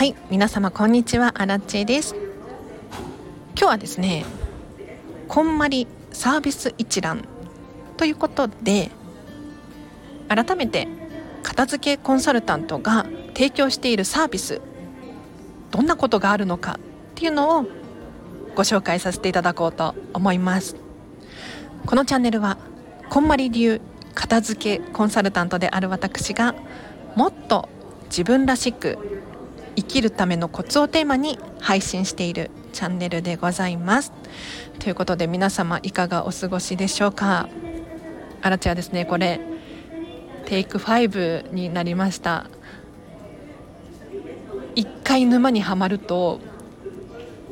[0.00, 1.34] はい皆様こんにちは。
[1.42, 2.14] アラチェです。
[3.54, 4.24] 今日はですね
[5.28, 7.28] こんまりサービス一覧
[7.98, 8.90] ということで
[10.26, 10.88] 改めて
[11.42, 14.62] 片付けコンサルタントが提供しているサービス
[15.70, 17.66] どんなことがあるのかっていうのを
[18.54, 20.76] ご紹介させていただこうと思います。
[21.84, 22.56] このチャンネルは
[23.10, 23.82] こんまり流
[24.14, 26.54] 片付けコンサルタントである私が
[27.16, 27.68] もっと
[28.04, 29.20] 自分らしく
[29.76, 34.12] 生きるためのコツをテーマに配信しているチャンネルでございます。
[34.78, 37.48] ということで皆様いかがお過ごしでしょうか？
[38.42, 39.04] あらちはですね。
[39.04, 39.40] これ
[40.46, 42.46] テイク5になりました。
[44.74, 46.40] 一回沼にはまると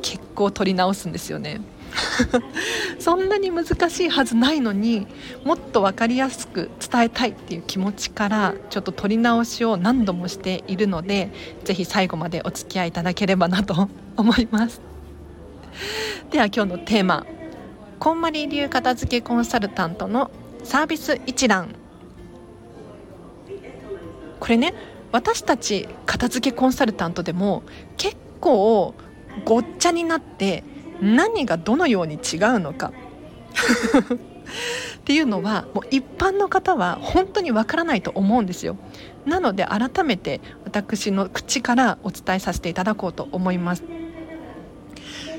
[0.03, 1.61] 結構取り直すんですよね。
[2.99, 5.07] そんなに難しいはずないのに
[5.45, 11.31] もっと分かりやすく伝えたいっていう気持ちからちょっと取り直しを何度もしているので
[11.65, 14.81] ぜひ最後までお付き合いいただければなと 思います。
[16.31, 17.25] では今日のテーマ
[17.99, 20.31] こんまり流片付けコンサルタントの
[20.65, 21.75] サービス一覧。
[24.41, 24.73] これね
[25.11, 27.63] 私たち片付けコンサルタントでも
[27.97, 28.95] 結構
[29.45, 30.63] ごっちゃになって
[31.01, 32.93] 何がどのように違うのか。
[34.99, 38.77] っていうのはもう一般の方は本当にわからないと思うんですよ。
[39.27, 43.85] なので改めて私の口からお伝えさせていただこうと思います。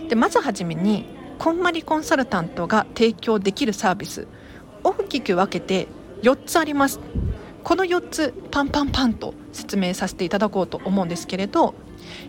[0.08, 1.06] でまずはじめに
[1.38, 4.28] こんまりコンサルタントが提供できるサービス。
[4.84, 5.88] 大きく分けて
[6.24, 7.00] 4つあります。
[7.64, 11.74] この4つパンパンパンと説明させていただこうと思うんですけれど。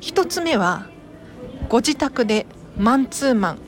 [0.00, 0.86] 1つ目は
[1.68, 3.58] ご自宅でマンツーマン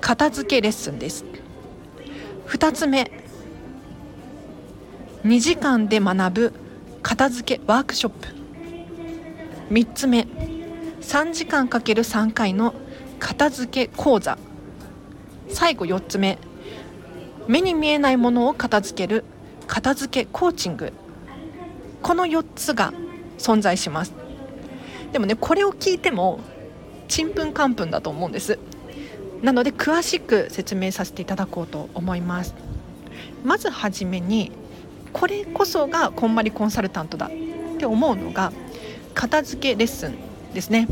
[0.00, 1.24] 片付けレッスンです。
[2.46, 3.10] 2つ目
[5.24, 6.52] 2時間で学ぶ
[7.02, 8.28] 片付けワークショップ。
[9.70, 10.26] 3つ目
[11.00, 12.74] 3時間かける3回の
[13.18, 14.38] 片付け講座。
[15.48, 16.38] 最後4つ目
[17.46, 19.24] 目に見えないものを片付ける
[19.66, 20.92] 片付けコーチング。
[22.02, 22.92] この4つが
[23.38, 24.12] 存在します。
[25.12, 26.40] でもねこれを聞いても
[27.08, 28.58] ちんぷんかんぷんだと思うんです。
[29.42, 32.54] なので詳しく説明させていただこうと思います。
[33.44, 34.52] まずはじめに
[35.12, 37.30] これこそがこんまりコンサルタントだっ
[37.78, 38.52] て思うのが
[39.14, 40.16] 片付けレッスン
[40.54, 40.86] ですね。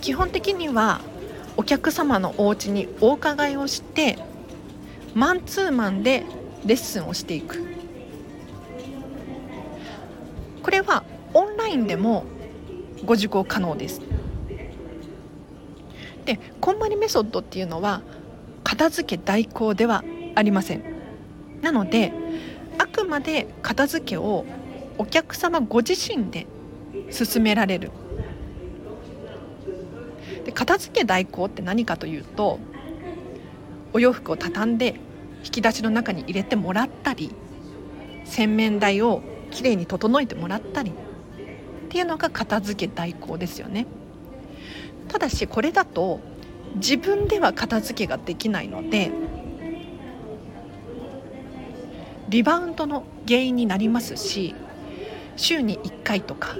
[0.00, 1.00] 基本的には
[1.56, 4.18] お客様のお家にお伺いをして
[5.14, 6.24] マンツーマンで
[6.64, 7.64] レッスンをしていく。
[10.62, 12.24] これはオンラインでも
[13.04, 14.00] ご受講可能です。
[16.26, 18.02] でこんまりメソッドっていうのは
[18.64, 20.04] 片付け代行では
[20.34, 20.82] ありません
[21.62, 22.12] なので
[22.78, 24.44] あくまで片付けを
[24.98, 26.46] お客様ご自身で
[27.10, 27.90] 進められる
[30.44, 32.58] で片付け代行って何かというと
[33.92, 35.00] お洋服を畳んで
[35.44, 37.30] 引き出しの中に入れてもらったり
[38.24, 39.22] 洗面台を
[39.52, 43.86] きれいに整えてもらったりっていうのが片付け代行ですよね。
[45.16, 46.20] ただしこれだと
[46.74, 49.10] 自分では片付けができないので
[52.28, 54.54] リバウンドの原因になりますし
[55.36, 56.58] 週に1回とか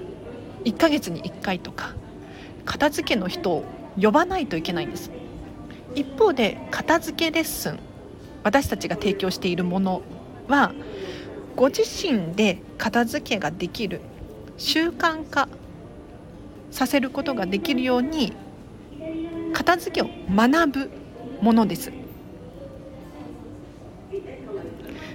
[0.65, 1.97] 1ヶ月に1回とか
[2.65, 3.67] 片付けの人を
[4.01, 5.11] 呼ばないといけないんです。
[5.95, 7.79] 一方で片付けレッスン
[8.43, 10.01] 私たちが提供しているもの
[10.49, 10.73] は
[11.57, 14.01] ご自身で片付けができる
[14.57, 15.47] 習慣化
[16.71, 18.33] させることができるように
[19.57, 20.91] 片付けを学ぶ
[21.41, 21.91] ものです。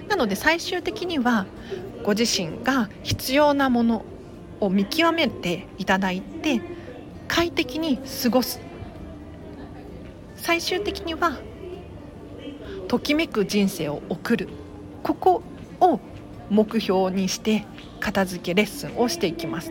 [0.08, 1.46] なので最終的には
[2.02, 4.04] ご自身が必要なもの
[4.58, 6.60] を見極めていただいて
[7.28, 8.60] 快適に過ごす。
[10.34, 11.38] 最終的には
[12.88, 14.48] ときめく人生を送る。
[15.04, 15.42] ここ
[15.78, 16.00] を
[16.50, 17.64] 目標にして
[18.00, 19.70] 片付けレッスンをしていきます。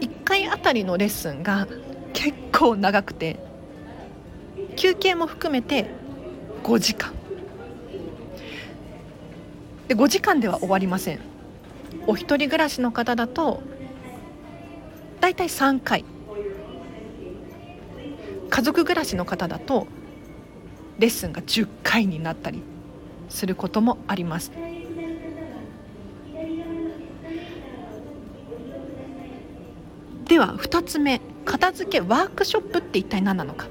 [0.00, 1.68] 1回あたりのレッスンが
[2.22, 3.36] 結構長くて
[4.76, 5.90] 休憩も含めて
[6.62, 7.12] 5時間。
[9.88, 11.18] で5時間では終わりません。
[12.06, 13.60] お一人暮らしの方だと
[15.20, 16.04] だいたい3回。
[18.50, 19.88] 家族暮らしの方だと
[21.00, 22.62] レッスンが10回になったり
[23.30, 24.52] することもあります。
[30.28, 31.20] では2つ目。
[31.44, 33.66] 片付けワークショップって一体何なのか。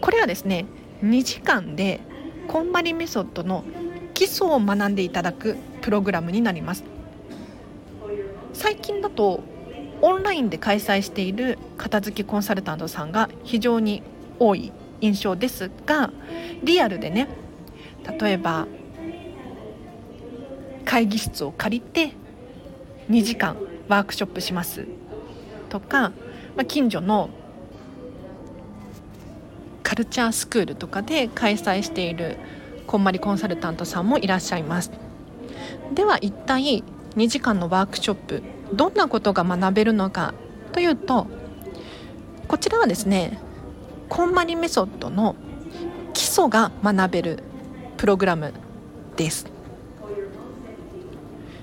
[0.00, 0.66] これはですね
[1.02, 2.00] 2時間で
[2.48, 3.64] こんまりメソッドの
[4.14, 6.84] 基礎を学んでいただくプログラムになります。
[8.52, 9.42] 最近だと
[10.02, 14.02] オンラインで開催している片付けコンサルタントさんが非常に
[14.38, 16.10] 多い印象ですが
[16.62, 17.28] リアルでね
[18.20, 18.66] 例えば
[20.84, 22.12] 会議室を借りて
[23.10, 23.56] 2時間
[23.88, 24.86] ワークショップします。
[25.66, 26.10] とか、
[26.56, 27.30] まあ、近所の
[29.82, 32.36] カルチャースクールとかで開催している
[32.86, 34.90] こんまりコンサルタントさんもいらっしゃいます。
[35.94, 36.82] では一体
[37.16, 38.42] 2時間のワークショップ
[38.72, 40.34] どんなことが学べるのか
[40.72, 41.26] というと
[42.48, 43.38] こちらはですね
[44.08, 45.36] こんまりメソッドの
[46.12, 47.42] 基礎が学べる
[47.96, 48.52] プログラム
[49.16, 49.46] です。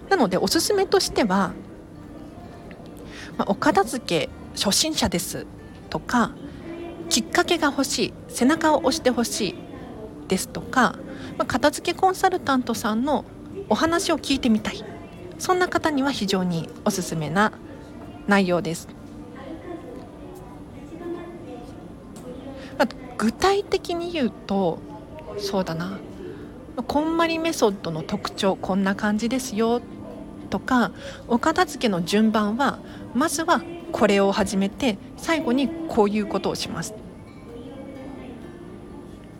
[0.09, 1.53] なのでおすすめとしては、
[3.37, 5.45] まあ、お片付け初心者です
[5.89, 6.31] とか
[7.09, 9.55] きっかけが欲しい背中を押してほしい
[10.27, 10.95] ですとか、
[11.37, 13.25] まあ、片付けコンサルタントさんの
[13.69, 14.83] お話を聞いてみたい
[15.37, 17.51] そんな方には非常におすすめな
[18.27, 18.87] 内容です。
[22.77, 22.87] まあ、
[23.17, 24.79] 具体的に言うと
[25.37, 25.99] そうだな
[26.87, 29.81] こんまりメソッドの特徴こんな感じですよ
[30.53, 30.91] とか
[31.27, 32.77] お片付けの順番は
[33.15, 36.93] まずはこれを始めて最後にこういうことをします。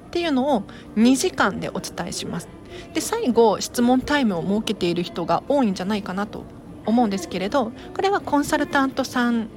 [0.07, 0.63] っていうのを
[0.95, 2.49] 2時間でお伝えします。
[2.95, 6.45] で最後質問タイムを設けている人が多いんじゃないかなと
[6.87, 9.49] 思うんですけれどこれはコンサルタントさん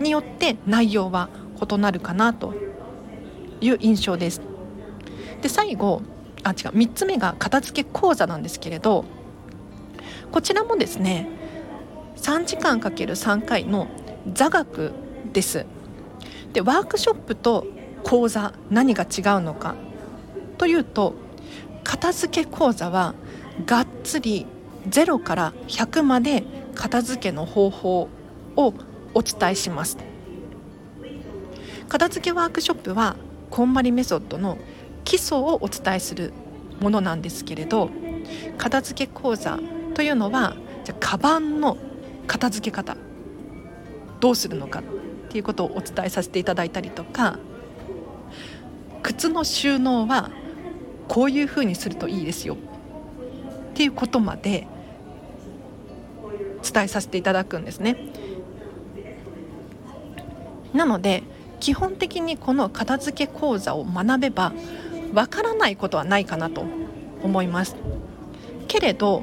[0.00, 1.28] によって内容は
[1.60, 2.54] 異なるかなと
[3.60, 4.40] いう印象です。
[5.42, 6.02] で最後
[6.42, 9.04] あ違う3つ目が片付け講座なんですけれど
[10.32, 11.28] こちらもですね
[12.16, 13.86] 3時間かける3回の
[14.32, 14.92] 座学
[15.32, 15.66] です。
[16.52, 17.66] でワークショップと
[18.02, 19.74] 講座何が違うのか
[20.58, 21.14] というと
[21.84, 23.14] 片付け講座は
[23.66, 24.46] がっつり
[24.88, 26.44] 0から100まで
[26.74, 28.08] 片付けの方法
[28.56, 28.74] を
[29.14, 29.98] お伝えします。
[31.88, 33.16] 片付けワークショップは
[33.50, 34.56] こんまりメソッドの
[35.04, 36.32] 基礎をお伝えする
[36.80, 37.90] ものなんですけれど
[38.56, 39.58] 片付け講座
[39.94, 41.76] というのはじゃカバンの
[42.26, 42.96] 片付け方
[44.20, 44.82] どうするのかっ
[45.30, 47.38] ていうことをお伝えさせていただいたりとか
[49.02, 50.30] 靴の収納は
[51.08, 54.66] こういうふうにするといいですよっていうことまで
[56.62, 57.96] 伝えさせていただくんですね。
[60.72, 61.22] なので
[61.60, 64.52] 基本的にこの片付け講座を学べば
[65.12, 66.64] わからないことはないかなと
[67.22, 67.76] 思います。
[68.68, 69.22] けれど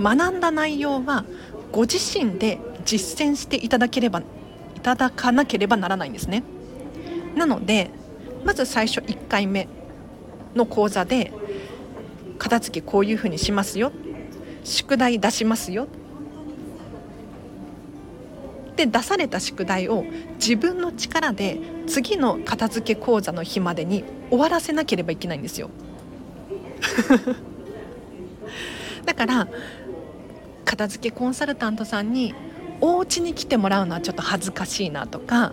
[0.00, 1.24] 学んだ内容は
[1.70, 4.24] ご自身で実践していただければい
[4.82, 6.42] ただかなければならないんですね。
[7.36, 7.90] なので
[8.44, 9.68] まず最初1回目
[10.54, 11.32] の講座で
[12.38, 13.92] 片付けこういうふうにしますよ。
[14.64, 15.88] 宿題出しますよ。
[18.76, 20.04] で出された宿題を
[20.34, 25.70] 自分の力で次の片付け講座の日までに終わらせなければいけないんですよ。
[29.04, 29.48] だから
[30.72, 32.34] 片付けコンサルタントさんに
[32.80, 35.52] お家に来てもらうのはちょっと恥ずかしいなとか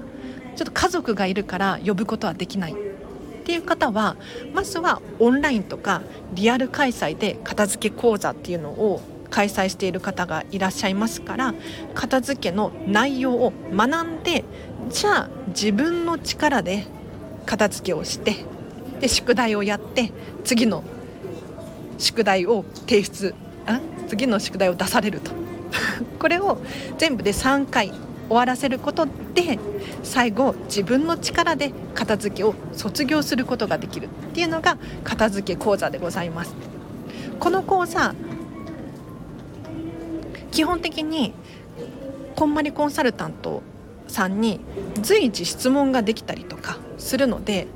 [0.55, 2.71] ちょっと家族がいるから呼ぶことはできない。
[2.73, 2.75] っ
[3.43, 4.15] ていう方は
[4.53, 11.53] まずはオンラインとかリアル開催で片付け講座っていうのを開催している方がいらっしゃいますから
[11.95, 14.45] 片付けの内容を学んで
[14.89, 16.85] じゃあ自分の力で
[17.45, 18.35] 片付けをして
[19.01, 20.13] で宿題をやって
[20.45, 20.83] 次の
[21.97, 23.33] 宿題を提出
[24.09, 25.31] 次の宿題を出されると。
[26.19, 26.57] これを
[26.97, 27.91] 全部で3回
[28.27, 29.59] 終わらせることで
[30.03, 36.53] 最後自分の力で片付けを卒業することができるっていうのが片付け講座でございます。
[37.39, 38.13] この講座
[40.51, 41.33] 基本的に
[42.35, 43.61] こんまりコンサルタント
[44.07, 44.59] さんに
[45.01, 47.67] 随時質問ができたりとかするので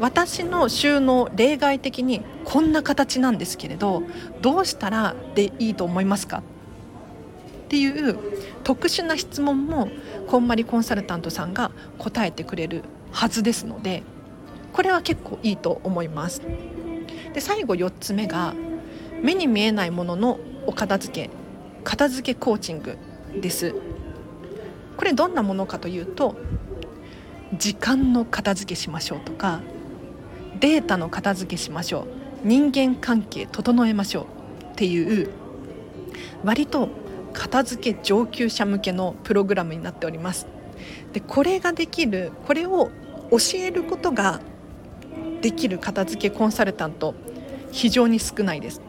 [0.00, 4.02] 私の収納例外的にこんな形なんですけれど
[4.40, 6.38] どうしたらでいいと思いますか？
[6.38, 6.42] っ
[7.68, 8.18] ていう
[8.64, 9.88] 特殊な質問も
[10.26, 14.02] こんまりコンサルタントさんが答えてくれるはずですので
[14.72, 16.42] これは結構いいと思います。
[17.34, 18.54] で最後4つ目が
[19.20, 21.30] 目に見えないもののお片付け
[21.84, 22.96] 片付けコーチング
[23.40, 23.74] です
[24.96, 26.36] これどんなものかというと
[27.56, 29.60] 時間の片付けしましょうとか
[30.60, 32.06] データの片付けしましょう。
[32.44, 34.26] 人間関係整えましょう。
[34.72, 35.30] っていう
[36.44, 36.88] 割と
[37.32, 40.46] 片付け上級者向けのプログラムになっております。
[41.12, 42.90] でこれができるこれを
[43.30, 44.40] 教えることが
[45.40, 47.14] できる片付けコンサルタント
[47.70, 48.80] 非常に少ないです。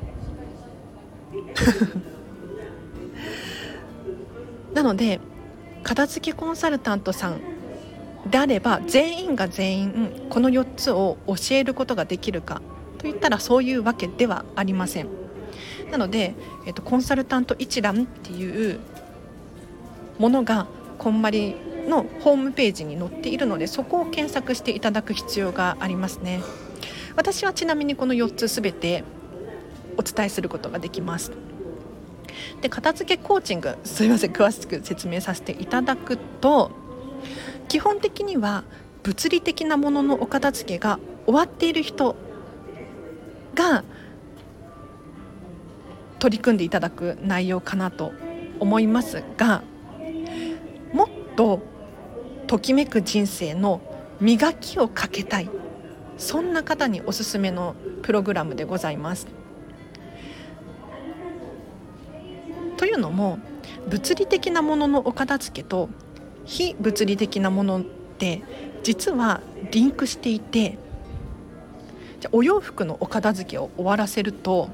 [4.73, 5.19] なので
[5.83, 7.41] 片付けコンサルタントさん
[8.29, 12.61] であれば全員が全員この4つを教えることができるか
[12.97, 15.07] といったらそういうわけではありません。
[15.91, 16.35] なので、
[16.67, 18.79] えっと、コンサルタント一覧っていう
[20.19, 20.67] ものが
[20.99, 21.55] こんまり
[21.87, 26.41] のホームページに載っているのでそこを検索していただく必要がありますね。
[27.15, 29.03] 私はちなみにこの4つすべて
[29.97, 31.31] お伝えすることができます。
[32.61, 36.71] で片付けコーチングすいません詳しく説明させていただくと
[37.69, 38.63] 基本的には
[39.03, 42.15] 物理的なもののお片付けが終わっている人
[43.53, 43.83] が
[46.17, 48.11] 取り組んでいただく内容かなと
[48.59, 49.63] 思いますが
[50.91, 51.07] もっ
[51.37, 51.61] と
[52.47, 53.81] ときめく人生の
[54.19, 55.49] 磨きをかけたい
[56.17, 59.27] そんな方におすすめのプログラムでございます。
[62.75, 63.39] というのも
[63.87, 65.89] 物理的なもののお片付けと
[66.49, 68.41] 非物理的なものって
[68.81, 69.41] 実は
[69.71, 70.79] リンクしていて
[72.19, 74.69] じゃお洋服のお片付けを終わらせると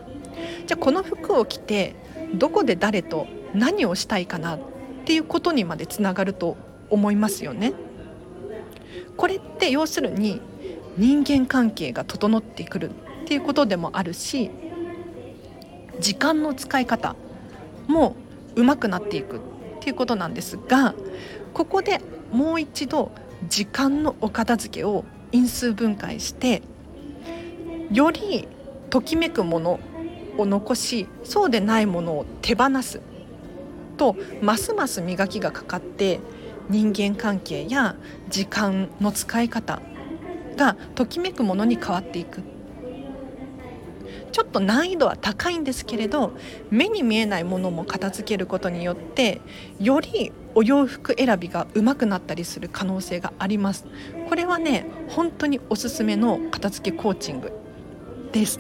[0.66, 1.96] じゃあこの服を着て
[2.34, 4.60] どこで誰と何をしたいかなっ
[5.06, 6.56] ていうことにまでつながると
[6.90, 7.74] 思いますよね。
[9.18, 10.42] これって要するに
[10.98, 12.94] 人間関係が整ってくるっ
[13.26, 14.50] ていうことでもあるし
[16.00, 17.16] 時間の使い方
[17.88, 18.16] も
[18.56, 19.40] 上手くなっていくっ
[19.82, 20.96] ていうことなんですが
[21.56, 22.02] ここで
[22.34, 23.12] もう一度
[23.48, 26.62] 時間のお片付けを因数分解して
[27.92, 28.50] より
[28.90, 29.80] ときめくもの
[30.38, 33.00] を残しそうでないものを手放す
[33.96, 36.20] とますます磨きがかかって
[36.70, 37.96] 人間関係や
[38.28, 39.82] 時間の使い方
[40.58, 42.55] がときめくものに変わっていく。
[44.36, 46.34] ちょっと難易度は高いんですけれど
[46.70, 49.40] 目に見えないものも片付けることによって
[49.80, 53.86] よりお洋服選びが上手くなったりする可能性があります。
[54.28, 57.54] これはね本当におすすめの片付けコーチング
[58.34, 58.60] です。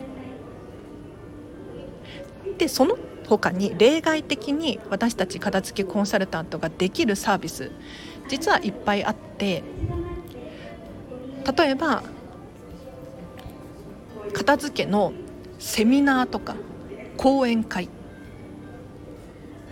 [2.57, 7.69] でその他に例外的に私たち片付けコンサルタントができるサービス
[8.29, 9.61] 実はいっぱいあって
[11.57, 12.01] 例えば
[14.31, 15.11] 片付けの
[15.65, 16.55] セミナーとか
[17.17, 17.89] 講演会。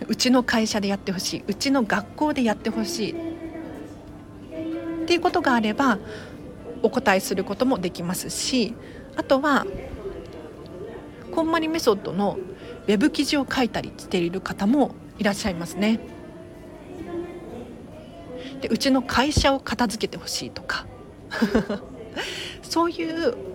[0.08, 1.44] うちの会社でやってほしい。
[1.46, 3.12] うちの学校でやってほしい。
[3.12, 3.14] っ
[5.06, 5.98] ていうことがあれば
[6.82, 8.74] お答えすることもできますし
[9.16, 9.66] あとは
[11.30, 12.38] こんまりメソッドの
[12.88, 16.00] ウェブ記事を書いたりしている方もいらっしゃいますね。
[18.60, 20.86] でうちの会社を片付けてほしいとか。
[22.62, 23.53] そういう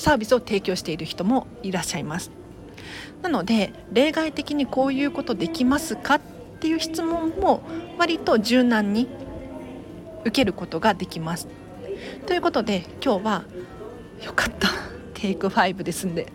[0.00, 2.30] サービスを提供している人もいらっしゃいます。
[3.20, 6.20] なので例外的にこういうことできますかっ
[6.58, 7.60] ていう質問も
[7.98, 9.08] 割と柔軟に
[10.22, 11.48] 受けることができます。
[12.26, 13.44] ということで今日は
[14.24, 14.68] よかった。
[15.12, 16.32] テイク5ですんで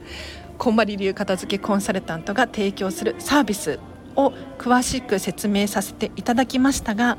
[0.59, 3.79] こんまり流片付けコンサルタントが提供するサービス
[4.15, 7.17] を詳しく説明させていただきましたが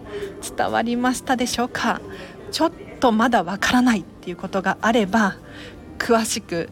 [0.57, 2.01] 伝わりましたでしょうか？
[2.53, 5.37] ちょっとまだわからないっていうことがあれば
[5.99, 6.69] 詳しく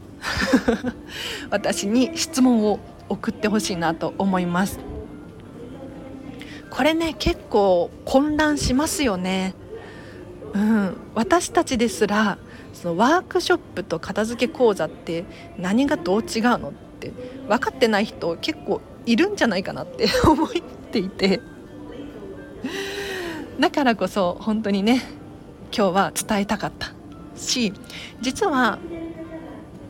[1.50, 4.78] 私に質問を送ってほしいなと思います。
[6.70, 9.54] これね結構混乱しますよね。
[10.54, 10.96] うん。
[11.14, 12.38] 私たちですら
[12.72, 15.24] そのワークショップと片付け講座って
[15.58, 17.12] 何がどう違うのって
[17.48, 20.48] 分かってない人結構いるんじゃないかなって 思っ
[20.90, 21.40] ていて。
[23.60, 25.02] だからこそ本当にね
[25.76, 26.92] 今日は伝えたかった。
[27.36, 27.72] し
[28.20, 28.78] 実は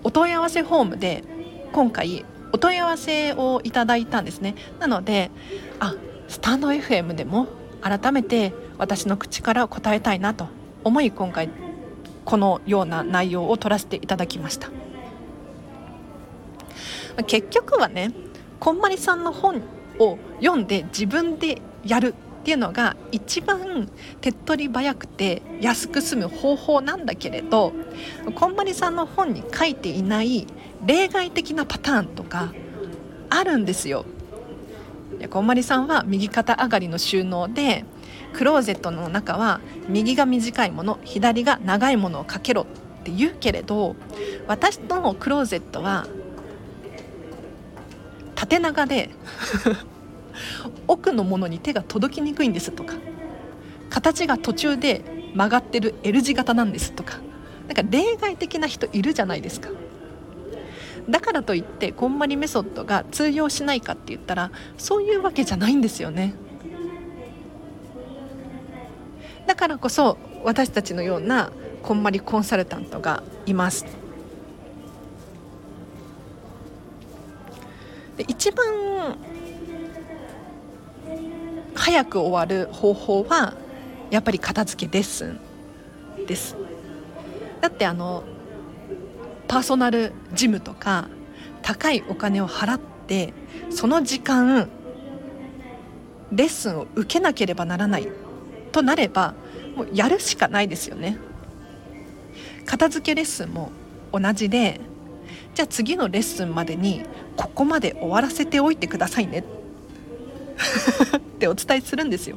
[0.05, 1.25] お問い合わせフォームで
[1.73, 4.55] 今回お問い合わせをいただいたんですね。
[4.79, 5.31] なので
[5.81, 5.95] あ
[6.29, 7.49] スタンド FM でも
[7.81, 10.47] 改めて私の口から答えたいなと
[10.85, 11.51] 思い今回
[12.25, 14.71] このような内容を取らせていただきました。
[17.27, 18.13] 結局はね
[18.61, 19.63] こんまりさんの本
[19.99, 27.73] を読んで自分でやるっていうのが一番手っ取り早くて安く済む方法なんだけれど
[28.35, 30.47] こんまりさんの本に書いていない
[30.85, 32.53] 例外的なパターンとか
[33.31, 34.05] あるんですよ。
[35.31, 37.87] こんまりさんは右肩上がりの収納で
[38.35, 42.67] クローゼットの中は右が短いもの左が長いものをかけろ
[43.01, 43.97] って言うけれど
[44.49, 46.07] 私のクローゼットは
[48.35, 49.09] 縦長で
[50.87, 52.95] 奥のものに手が届きにくいんですとか
[53.91, 55.03] 形が途中で
[55.35, 57.19] 曲がってる L 字型なんですとか
[57.67, 59.71] なんか例外的な人いるじゃないですか。
[61.09, 66.35] だからといってこんまりメソッドが通用しないかって言ったらそういうわけじゃないんですよね。
[69.47, 73.85] だからこそ私たちのようなこんまりコンサルタントがいます。
[78.17, 78.67] で一番
[81.75, 83.55] 早く終わる方法は
[84.11, 85.41] やっぱり片付けレッスン
[86.27, 86.57] です。
[87.61, 88.25] だってあの
[89.49, 91.09] パーソナルジムとか
[91.63, 93.33] 高いお金を払って
[93.71, 94.69] その時間
[96.33, 98.09] レッスンを受けなければならない。
[98.73, 99.35] となれば
[99.77, 101.17] もうやるしかないですよね。
[102.67, 103.71] 片付けレッスンも
[104.13, 104.81] 同じで
[105.55, 107.03] じゃあ次のレッスンまでに
[107.37, 109.45] ここまで終わらせておいてくださいね。
[111.17, 112.37] ってお伝えするんですよ。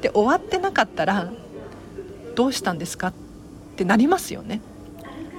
[0.00, 1.30] で終わってなかったら
[2.34, 3.08] どうしたんですか？
[3.08, 3.12] っ
[3.76, 4.60] てなりますよね。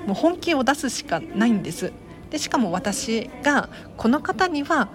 [0.06, 1.92] もう本気を出すしかないんです。
[2.30, 4.90] でしかも私がこの方には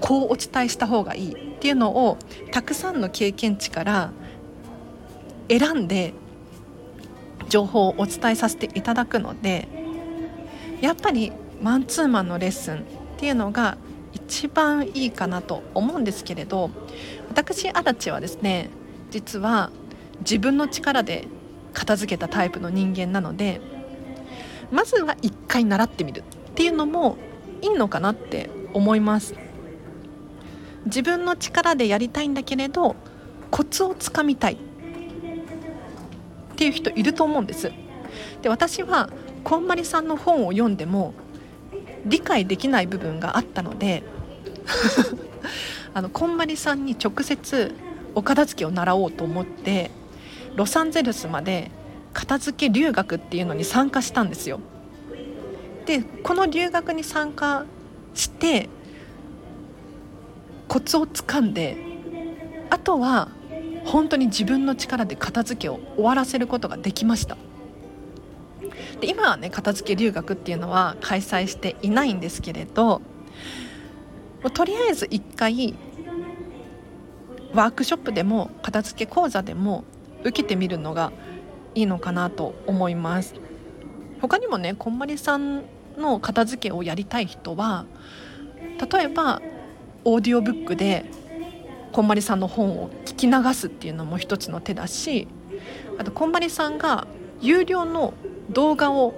[0.00, 2.18] こうお伝えした方がいいっていうのを
[2.50, 4.10] たくさんの経験値から
[5.48, 6.14] 選んで
[7.48, 9.68] 情報をお伝えさせていただくので
[10.80, 11.32] やっぱり
[11.62, 12.80] マンツーマンのレッスンっ
[13.18, 13.76] ていうのが
[14.12, 16.70] 一番いいかなと思うんですけれど
[17.28, 18.70] 私足立はですね
[19.10, 19.70] 実は
[20.20, 21.26] 自分の力で
[21.72, 23.60] 片付けたタイプの人間なので
[24.70, 27.16] まずは一回習ってみるっていうのも
[27.60, 29.34] いいのかなって思います。
[30.86, 32.96] 自分の力でやりたいんだけれど
[33.50, 34.56] コツをつかみたいっ
[36.56, 37.70] ていう人いると思うんです。
[38.40, 39.10] で私は
[39.44, 41.14] こんまりさんの本を読んでも
[42.04, 44.02] 理解できない部分があったので
[45.94, 47.74] あのこんまりさんに直接
[48.14, 49.90] お片付けを習おうと思って
[50.56, 51.70] ロサンゼルスまで
[52.12, 54.60] 片付け留学っていうのに参加したんですよ。
[55.86, 57.64] でこの留学に参加
[58.14, 58.68] して
[60.68, 61.76] コツをつかんで
[62.70, 63.28] あとは
[63.84, 67.36] 本当に自分の力で片付けを終わらせることができました
[69.00, 73.02] で今はね片付け留学っていうのは開催していないんですけれど
[74.54, 75.74] とりあえず1回
[77.54, 79.84] ワークショップでも片付け講座でも
[80.20, 81.12] 受けてみるのが
[81.74, 83.34] いいのかなと思います。
[84.20, 85.64] 他にもねこんまりさん
[85.98, 87.86] の片付けをやりたい人は
[88.92, 89.42] 例えば
[90.04, 91.04] オーディオブックで
[91.92, 95.28] こんまりさんの本を聞き流すっていうのも一つの手だし
[95.98, 97.06] あとこんまりさんが
[97.40, 98.14] 有料の
[98.52, 99.14] 動画を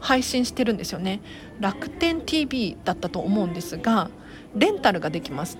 [0.00, 1.20] 配信してるんですよね。
[1.60, 4.10] 楽天 TV だったと思うんですが
[4.54, 5.58] レンタルができます。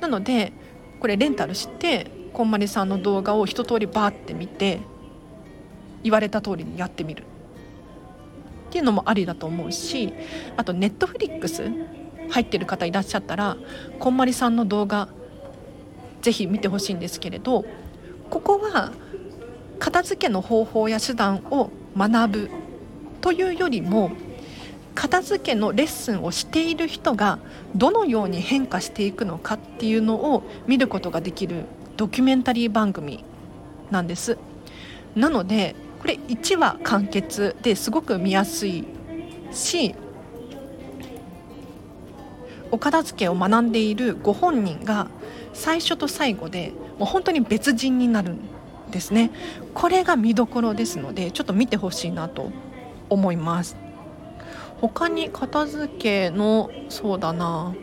[0.00, 0.52] なので
[1.00, 4.80] これレンタルしてこんまりさんの動画を一通りバーって見て
[6.02, 7.24] 言われた通りにやってみる。
[8.68, 10.14] っていうのもありだと思うし
[10.56, 11.70] あとネットフリックス
[12.30, 13.58] 入ってる方いらっしゃったら
[13.98, 15.08] こんまりさんの動画
[16.22, 17.66] ぜひ見てほしいんですけれど
[18.30, 18.92] ここは
[19.78, 22.50] 片付けの方法や手段を学ぶ
[23.20, 24.12] というよりも
[24.94, 27.38] 片付けのレッスンをしている人が
[27.74, 31.64] どのように変化していくのかっていうのを見ることができる
[31.96, 33.24] ドキュメンタリー番組
[33.90, 34.38] なんです。
[35.14, 38.84] なのでこれ1話完結ですごく見やすい
[39.52, 39.94] し
[42.70, 45.08] お片付けを学んでいるご本人が
[45.52, 48.32] 最初と最後でもう本当に別人になる。
[48.32, 48.51] ん
[48.92, 49.32] ですね。
[49.74, 52.50] これが見どころですのでちょっと見てほしいなと
[53.10, 53.76] 思います。
[54.80, 57.74] 他に片付けのそうだな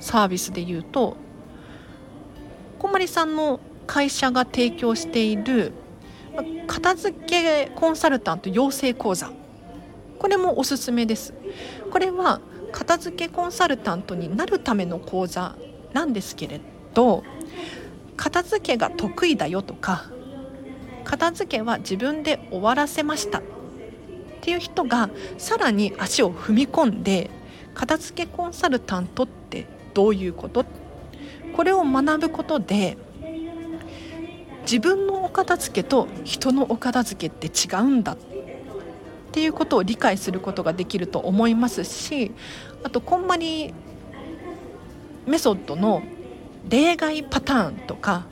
[0.00, 1.16] サービスで言うと
[2.78, 5.72] こんまりさんの会社が提供している
[6.66, 9.30] 片付けコンサルタント養成講座。
[10.18, 11.32] これもおすすめです。
[11.90, 12.40] これは
[12.72, 15.56] 片付けコンサルタントになるための講座
[15.92, 16.60] なんですけれ
[16.94, 17.24] ど
[18.18, 20.10] 片付けが得意だよとか
[21.04, 23.38] 片付けは自分で終わらせました。
[23.38, 23.42] っ
[24.42, 27.30] ていう人がさらに足を踏み込んで
[27.74, 30.66] 片付けコンサルタントってどういうこと？
[31.56, 32.98] これを学ぶことで
[34.62, 38.12] 自分のお片付けと人のお片付けって違うんだ。
[38.12, 38.16] っ
[39.32, 42.32] ていうことを理解することができると思いますし
[42.82, 43.72] あとこんまり
[45.26, 46.02] メソッドの
[46.68, 48.26] 例外パターンとか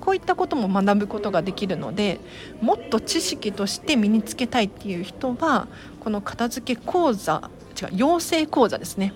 [0.00, 2.20] こういったことも学ぶことができるので
[2.60, 5.66] もっと知識として身につけたいっていう人は
[6.00, 9.14] この片付け講座違う養成講座ですね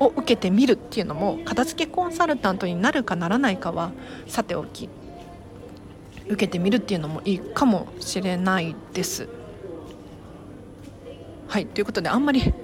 [0.00, 3.92] を受けてみるっていうのも片付けコンサルタントになるかならないかは
[4.26, 4.88] さておき
[6.26, 9.28] 受けてみるっていうのもいいかもしれないです。
[11.48, 12.54] はいということであんまり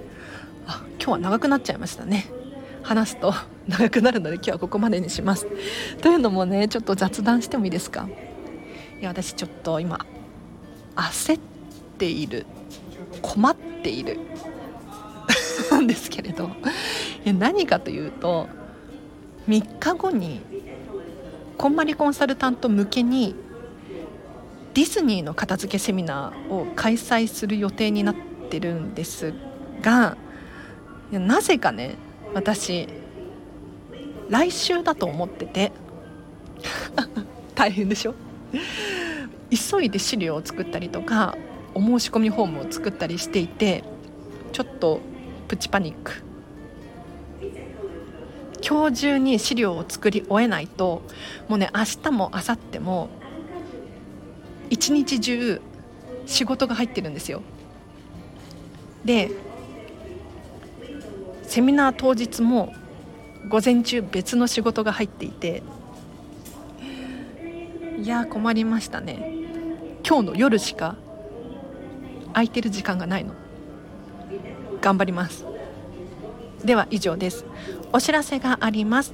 [0.65, 2.25] あ今日は長くなっちゃいましたね
[2.81, 3.33] 話すと
[3.69, 5.47] 長くなるので今日はここまでにします。
[6.01, 8.09] というのもねちょっと雑談してもいいですか？
[8.99, 10.05] いや私ちょっと今
[10.95, 11.39] 焦っ
[11.97, 12.45] ている。
[13.21, 14.19] 困っている。
[15.71, 16.49] なんですけれど。
[17.25, 18.47] 何かというと
[19.47, 20.41] 3日後に
[21.57, 23.35] こんまりコンサルタント向けに
[24.73, 28.15] ディズニーの片付けセミナーを開催する予定になっ
[28.49, 29.33] てるんです
[29.81, 30.17] が
[31.11, 31.95] なぜかね
[32.33, 32.87] 私
[34.29, 35.71] 来週だと思ってて。
[37.55, 38.13] 大変でしょ？
[39.49, 41.35] 急いで資料を作ったりとか
[41.73, 43.83] お申し込みフォームを作ったりしていて
[44.51, 45.01] ちょっと
[45.47, 46.23] プチパニック。
[48.61, 51.01] 今日中に資料を作り終えないと
[51.47, 53.09] もうね明日も明後日も
[54.69, 55.61] 一日中
[56.25, 57.41] 仕事が入ってるんですよ。
[59.03, 59.31] で
[61.43, 62.73] セミナー当日も
[63.47, 65.63] 午前中別の仕事が入っていて
[67.97, 69.33] いや困りましたね。
[70.07, 70.95] 今日の夜しか
[72.33, 73.33] 空いてる時間がないの。
[74.81, 75.45] 頑張ります。
[76.63, 77.45] では以上です。
[77.91, 79.13] お知らせがあります。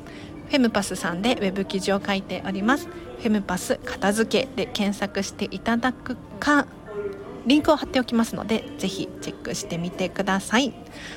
[0.50, 2.88] フェムパスさんでウェブ記事を書いております。
[2.88, 6.68] フェムパス片付けで検索していただくか
[7.46, 10.74] リンクを貼っておきますのでぜひチェックしてみてください。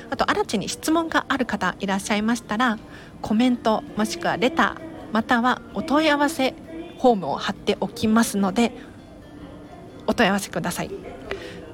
[0.09, 2.77] あと新地に質問がある方いらっしゃいましたら
[3.21, 6.53] コメントもしくはレターまたはお問い合わせ
[6.99, 8.73] フォームを貼っておきますので
[10.05, 10.91] お問い合わせください。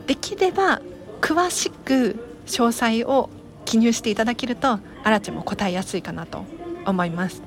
[0.08, 0.82] できれば
[1.20, 2.16] 詳しく
[2.46, 3.30] 詳細を
[3.66, 6.46] 記入していただけるとアラチも答えやすいかなと
[6.86, 7.42] 思います。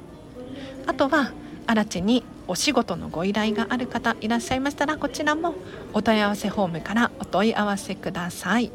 [0.86, 1.32] あとは
[1.66, 5.54] アラチにお仕事のご依頼がある方いらっしゃいましたらこちらも
[5.92, 8.72] お問い合わせフォームからお問い合わせください。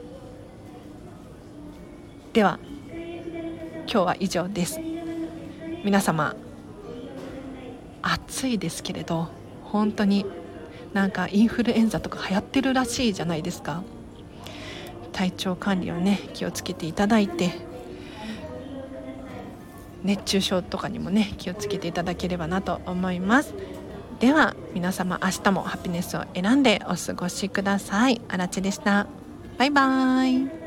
[2.34, 2.60] では
[3.86, 4.80] 今日は以上です。
[5.84, 6.36] 皆様
[8.04, 9.30] 暑いですけれど
[9.64, 10.26] 本当に
[10.94, 13.82] なんかインフルエンザとか流行ってるらしいじゃないですか。
[15.12, 17.52] 体調管理をね気をつけていただいて
[20.04, 23.54] 熱中症とかにもね気をつけていただければなと思います。
[24.20, 28.22] では皆様明日もハピネスを選んでお過ごしください。
[28.30, 29.08] あらちでした。
[29.58, 30.63] バイバーイ。